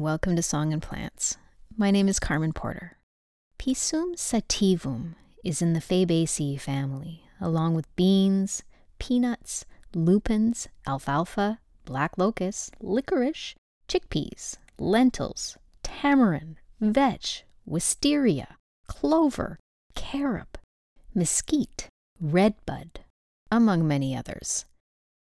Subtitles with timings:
[0.00, 1.38] welcome to Song and Plants.
[1.76, 2.98] My name is Carmen Porter.
[3.58, 8.62] Pisum sativum is in the Fabaceae family, along with beans,
[9.00, 9.64] peanuts,
[9.96, 13.56] lupins, alfalfa, black locust, licorice,
[13.88, 18.56] chickpeas, lentils, tamarind, vetch, wisteria,
[18.86, 19.58] clover,
[19.96, 20.58] carob,
[21.12, 21.88] mesquite,
[22.20, 23.00] redbud,
[23.50, 24.64] among many others.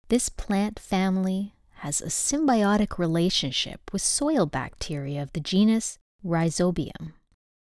[0.10, 7.14] This plant family has a symbiotic relationship with soil bacteria of the genus Rhizobium.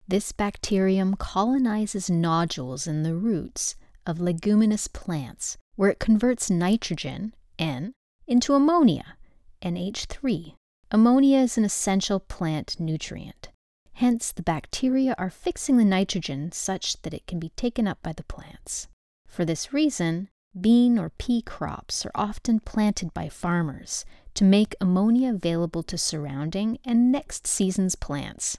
[0.07, 7.93] This bacterium colonizes nodules in the roots of leguminous plants, where it converts nitrogen, N,
[8.25, 9.17] into ammonia,
[9.61, 10.55] NH3.
[10.91, 13.49] Ammonia is an essential plant nutrient.
[13.93, 18.13] Hence, the bacteria are fixing the nitrogen such that it can be taken up by
[18.13, 18.87] the plants.
[19.27, 25.29] For this reason, bean or pea crops are often planted by farmers to make ammonia
[25.29, 28.57] available to surrounding and next season's plants.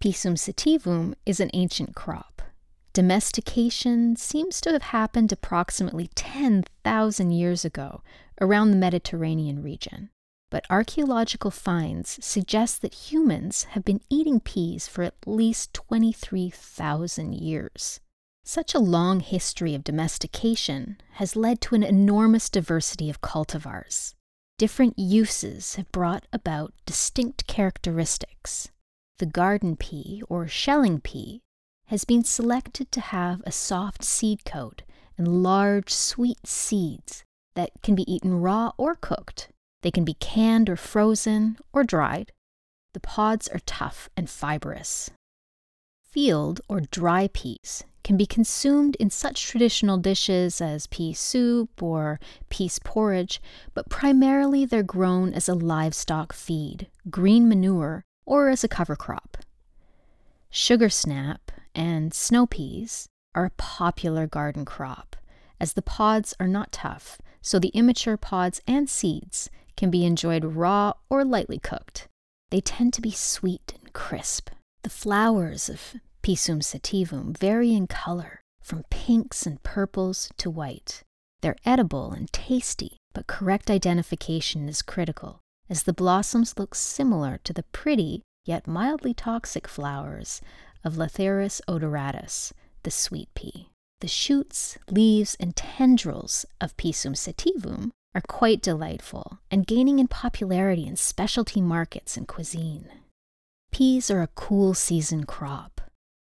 [0.00, 2.42] Pisum sativum is an ancient crop.
[2.92, 8.02] Domestication seems to have happened approximately 10,000 years ago
[8.40, 10.10] around the Mediterranean region,
[10.50, 18.00] but archaeological finds suggest that humans have been eating peas for at least 23,000 years.
[18.44, 24.14] Such a long history of domestication has led to an enormous diversity of cultivars.
[24.58, 28.70] Different uses have brought about distinct characteristics.
[29.18, 31.42] The garden pea, or shelling pea,
[31.86, 34.82] has been selected to have a soft seed coat
[35.16, 39.48] and large, sweet seeds that can be eaten raw or cooked.
[39.82, 42.32] They can be canned or frozen or dried.
[42.94, 45.10] The pods are tough and fibrous.
[46.02, 52.18] Field or dry peas can be consumed in such traditional dishes as pea soup or
[52.48, 53.40] peas porridge,
[53.74, 59.36] but primarily they're grown as a livestock feed, green manure, or as a cover crop.
[60.50, 65.16] Sugar snap and snow peas are a popular garden crop,
[65.60, 70.44] as the pods are not tough, so the immature pods and seeds can be enjoyed
[70.44, 72.08] raw or lightly cooked.
[72.50, 74.50] They tend to be sweet and crisp.
[74.82, 81.02] The flowers of Pisum sativum vary in color from pinks and purples to white.
[81.40, 87.52] They're edible and tasty, but correct identification is critical, as the blossoms look similar to
[87.52, 90.40] the pretty yet mildly toxic flowers
[90.84, 93.68] of Lathyrus odoratus, the sweet pea.
[94.00, 100.86] The shoots, leaves, and tendrils of Pisum sativum are quite delightful and gaining in popularity
[100.86, 102.88] in specialty markets and cuisine.
[103.70, 105.79] Peas are a cool season crop,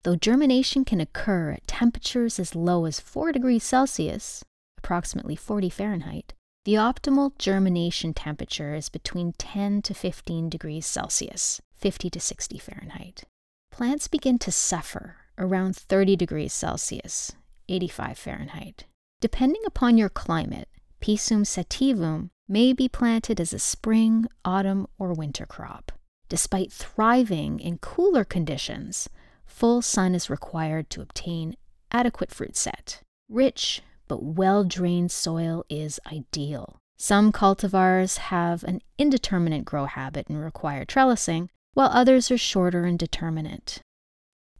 [0.05, 4.43] Though germination can occur at temperatures as low as 4 degrees Celsius,
[4.79, 12.11] approximately 40 Fahrenheit, the optimal germination temperature is between 10 to 15 degrees Celsius, 50
[12.11, 13.25] to 60 Fahrenheit.
[13.71, 17.33] Plants begin to suffer around 30 degrees Celsius,
[17.69, 18.87] 85 Fahrenheit.
[19.21, 20.69] Depending upon your climate,
[21.01, 25.93] Pisum sativum may be planted as a spring, autumn, or winter crop.
[26.29, 29.09] Despite thriving in cooler conditions,
[29.53, 31.57] full sun is required to obtain
[31.93, 33.01] adequate fruit set.
[33.29, 36.77] Rich but well drained soil is ideal.
[36.97, 42.99] Some cultivars have an indeterminate grow habit and require trellising, while others are shorter and
[42.99, 43.81] determinate.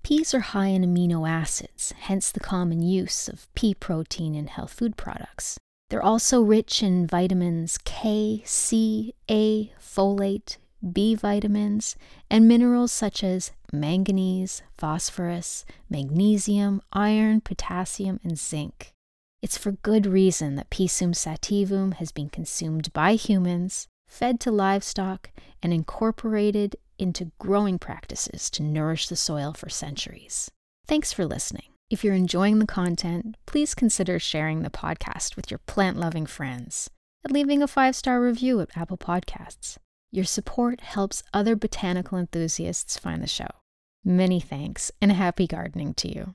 [0.03, 4.73] Peas are high in amino acids, hence the common use of pea protein in health
[4.73, 5.59] food products.
[5.91, 10.57] They're also rich in vitamins K, C, A, folate,
[10.91, 11.97] B vitamins,
[12.31, 18.93] and minerals such as manganese, phosphorus, magnesium, iron, potassium, and zinc.
[19.43, 25.31] It's for good reason that Pisum sativum has been consumed by humans, fed to livestock,
[25.63, 30.51] and incorporated into growing practices to nourish the soil for centuries.
[30.87, 31.73] Thanks for listening.
[31.91, 36.89] If you're enjoying the content, please consider sharing the podcast with your plant loving friends
[37.25, 39.77] and leaving a five star review at Apple Podcasts.
[40.15, 43.49] Your support helps other botanical enthusiasts find the show.
[44.05, 46.35] Many thanks and happy gardening to you.